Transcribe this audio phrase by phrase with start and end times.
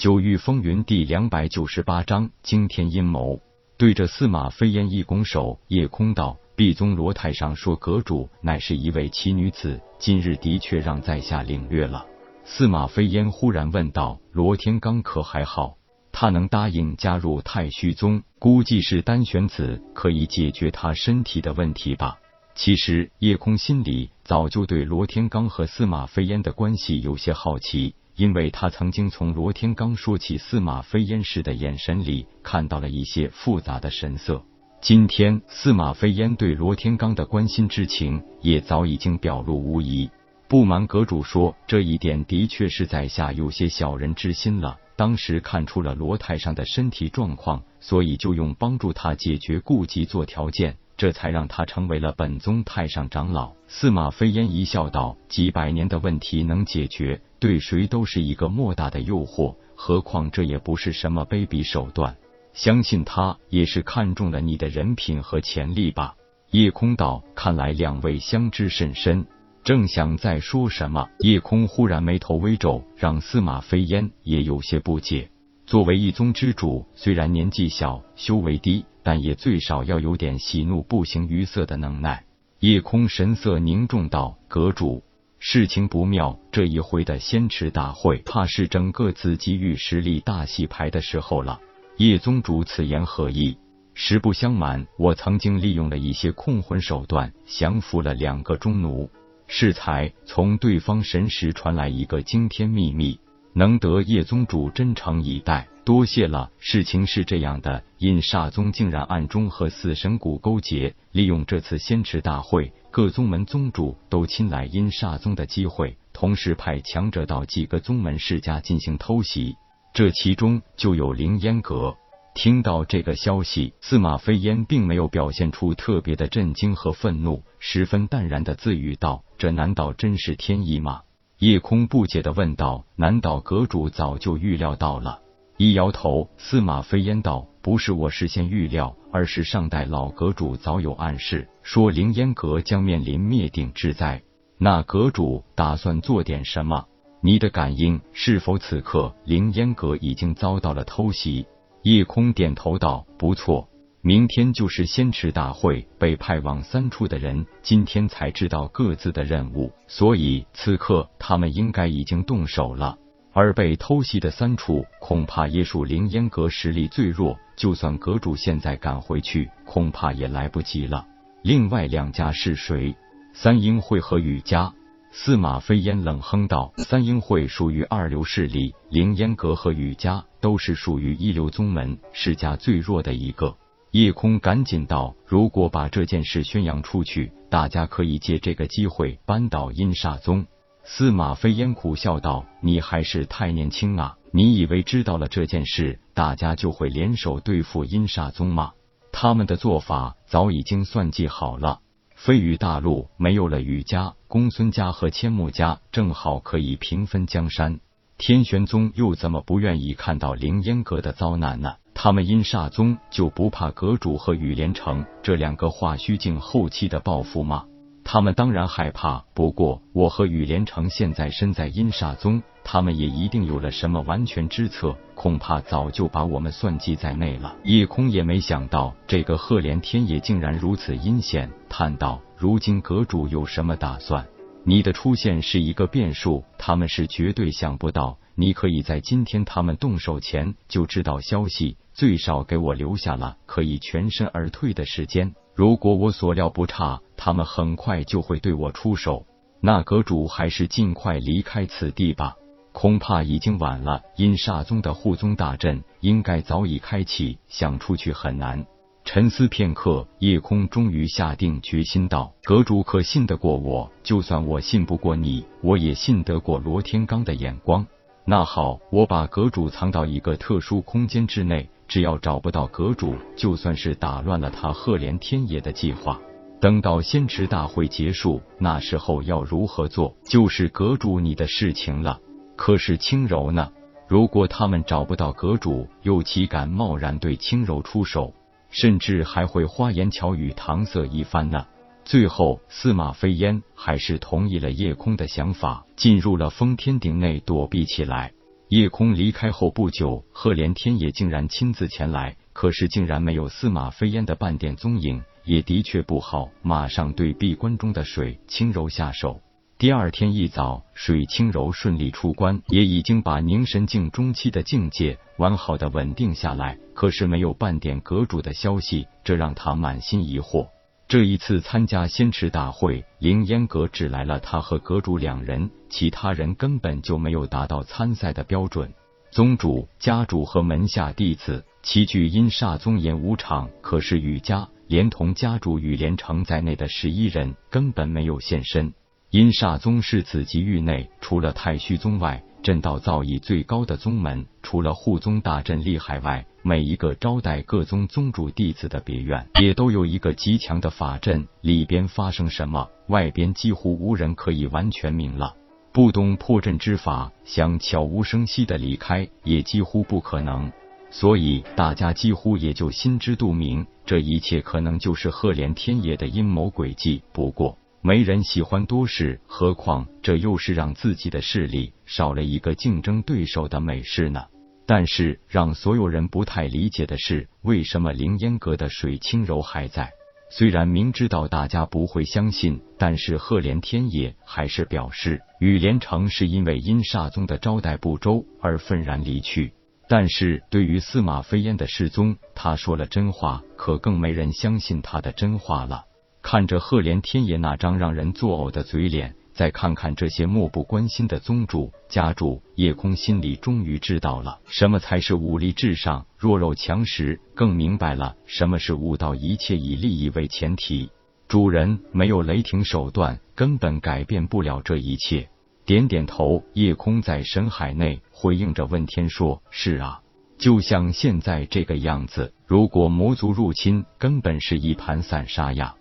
[0.00, 3.38] 九域风云第两百九十八章惊天阴谋。
[3.76, 12.06] 对着司马飞烟一拱手，夜空道：“毕宗罗太上说，阁主乃是一位奇女子，今日的确让在下领略了。”
[12.44, 15.76] 司马飞烟忽然问道：“罗天罡可还好？
[16.12, 22.16] 他能答应加入太虚宗，估计是单玄子可以解决他身体的问题吧？”
[22.56, 27.94] 其实夜空心里早就对罗天罡和司马飞烟的关系有些好奇。
[28.20, 34.44] 因为他曾经从罗天罡说起司马飞烟时的眼神里看到了一些复杂的神色。
[34.82, 40.10] 今天司马飞烟对罗天罡的关心之情也早已经表露无遗。
[40.48, 44.76] 不瞒阁主说，这一点的确是在下有些小人之心了。
[44.96, 50.76] 当时看出了罗太上的身体状况，所以就用帮助他解决顾忌做条件。
[50.98, 53.54] 这才让他成为了本宗太上长老。
[53.66, 59.56] 司马飞烟一笑道：“几百年的问题能解决，对谁都是一个莫大的诱惑。
[59.74, 62.16] 何况这也不是什么卑鄙手段。
[62.52, 66.14] 相信他也是看中了你的人品和潜力吧。”
[66.52, 69.26] 夜空道：“看来两位相知甚深。”
[69.64, 75.30] 正想再说什么，夜空忽然眉头微皱，让司马飞烟也有些不解。
[75.66, 78.84] 作为一宗之主，虽然年纪小，修为低。
[79.02, 82.22] 但也最少要有点喜怒不形于色的能耐。
[82.58, 85.02] 夜空神色凝重道：“阁主，
[85.40, 86.38] 事情不妙。
[86.52, 91.58] 这一回的仙池大会，怕是整个紫极域实力大洗牌的时候了。”
[91.96, 93.56] 叶宗主此言何意？
[93.94, 99.10] 实不相瞒，我曾经利用了一些控魂手段，降服了两个中奴。
[99.46, 103.18] 适才从对方神识传来一个惊天秘密，
[103.52, 105.68] 能得叶宗主真诚以待。
[105.84, 106.50] 多谢了。
[106.58, 119.54] 事情是这样的，阴煞宗竟然暗中和死神谷勾结，利用这次仙池大会，各宗门宗主都亲来阴煞宗的机会，同时派强者到几个宗门世家进行偷袭。
[119.94, 121.96] 这其中就有凌烟阁。
[122.34, 131.02] 听到这个消息，司马飞烟并没有表现出特别的震惊和愤怒，十分淡然的自语道：“这难道真是天意吗？”
[131.38, 135.20] 夜空不解的问道：“难道阁主早就预料到了？”
[135.58, 144.22] 一摇头，司马飞烟道：“不是我事先预料，而是上代老阁主早有暗示，说凌烟阁将面临灭顶之灾。
[144.56, 146.86] 那阁主打算做点什么？
[147.22, 151.46] 你的感应是否此刻凌烟阁已经遭到了偷袭？”
[151.82, 153.68] 夜空点头道：“不错，
[154.02, 162.96] 明天就是仙池大会，被派往三处的人今天才知道各自的任务，所以此刻他们应该已经动手了。”
[163.32, 167.38] 而被偷袭的三处，恐怕也属凌烟阁实力最弱。
[167.56, 171.06] 就算阁主现在赶回去，恐怕也来不及了。
[171.42, 172.94] 另外两家是谁？
[173.32, 174.72] 三英会和雨家。
[175.12, 183.56] 司马飞烟冷哼道：“三英会属于二流势力，凌烟阁和雨家都是属于一流宗门，世家最弱的一个。”
[183.90, 190.46] 夜空赶紧道：“如果把这件事宣扬出去，大家可以借这个机会扳倒阴煞宗。”
[190.92, 194.16] 司马飞烟苦笑道：“你还是太年轻啊！
[194.32, 198.72] 你以为知道了这件事，大家就会联手对付阴煞宗吗？
[199.12, 201.78] 他们的做法早已经算计好了。
[202.16, 207.78] 飞羽大陆没有了羽家、公孙家和千木家，正好可以平分江山。
[208.18, 211.76] 天玄宗又怎么不愿意看到凌烟阁的遭难呢？
[211.94, 217.66] 他们阴煞宗就不怕阁主和羽连城这两个化虚境后期的报复吗？”
[218.04, 227.54] 他们当然害怕，不过我和雨连城现在身在阴煞宗，他们也一定有了什么完全之策，恐怕早就把我们算计在内了。
[227.62, 234.26] 夜空也没想到，这个赫连天也竟然如此阴险，叹道：“如今阁主有什么打算？
[234.64, 238.18] 你的出现是一个变数，他们是绝对想不到。
[238.34, 249.26] 你可以在今天他们动手前就知道消息，最少给我留下了可以全身而退的时间。”如果我所料不差，他们很快就会对我出手。
[249.60, 252.36] 那阁主还是尽快离开此地吧，
[252.72, 254.00] 恐怕已经晚了。
[254.16, 258.64] 阴煞宗的护宗大阵应该早已开启，想出去很难。
[259.04, 263.90] 沉思片刻，夜空终于下定决心道：“阁主可信得过我？
[264.02, 267.86] 就算我信不过你，我也信得过罗天罡的眼光。
[268.24, 276.20] 那好，我把阁主藏到一个特殊空间之内。”只要找不到阁主，就算是打乱了他赫连天野的计划。
[276.60, 282.20] 等到仙池大会结束，那时候要如何做，就是阁主你的事情了。
[282.54, 283.72] 可是轻柔呢？
[284.06, 288.32] 如果他们找不到阁主，又岂敢贸然对轻柔出手？
[288.70, 291.66] 甚至还会花言巧语搪塞一番呢？
[292.04, 298.32] 最后，司马飞烟还是同意了夜空的想法，进入了封天鼎内躲避起来。
[298.70, 309.40] 夜空离开后不久，赫连天也竟然亲自前来，可是竟然没有司马飞烟的半点踪影，也的确不好，马上对闭关中的水清柔下手。
[309.76, 316.78] 第二天一早，水清柔顺利出关，也已经把凝神境中期的境界完好的稳定下来。
[316.94, 320.68] 可是没有半点阁主的消息，这让他满心疑惑。
[321.10, 328.94] 这一次参加仙池大会，凌烟阁只来了他和阁主两人，其他人根本就没有达到参赛的标准。
[329.32, 338.94] 宗主、家主和门下弟子齐聚阴煞宗演武场，可是雨家连同家主雨连城在内的十一人根本没有现身。
[339.30, 344.46] 阴煞宗是此级域内除了太虚宗外，阵道造诣最高的宗门。
[344.62, 351.46] 除了护宗大阵厉害外，每一个招待各宗宗主弟子的别院，也都有一个极强的法阵。
[351.60, 355.56] 里边发生什么，外边几乎无人可以完全明了。
[355.92, 360.70] 不懂破阵之法，想悄无声息的离开，也几乎不可能。
[361.10, 367.22] 所以大家几乎也就心知肚明，这一切可能就是赫连天野的阴谋诡计。
[367.32, 367.76] 不过。
[368.02, 374.46] 没人喜欢多事，何况这又是让自己的势力少了一个竞争对手的美事呢？
[374.86, 380.12] 但是让所有人不太理解的是，为什么凌烟阁的水清柔还在？
[380.50, 389.74] 虽然明知道大家不会相信，但是赫连天也还是表示，雨连城是因为阴煞宗的招待不周而愤然离去。
[390.08, 396.06] 但是对于司马飞烟的失踪，他说了真话，可更没人相信他的真话了。
[396.42, 411.10] 看着赫连天野那张让人作呕的嘴脸，再看看这些漠不关心的宗主家主，夜空心里终于知道了什么才是武力至上、弱肉强食，更明白了什么是悟道一切以利益为前提。
[411.46, 415.48] 主人没有雷霆手段，根本改变不了这一切。
[415.84, 420.20] 点点头，夜空在神海内回应着问天说：“是啊，
[420.58, 422.54] 就像现在这个样子。
[422.66, 425.96] 如果魔族入侵，根本是一盘散沙呀。”